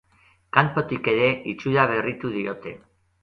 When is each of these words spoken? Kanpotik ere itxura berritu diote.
Kanpotik 0.55 1.09
ere 1.11 1.27
itxura 1.53 1.85
berritu 1.93 2.35
diote. 2.39 2.75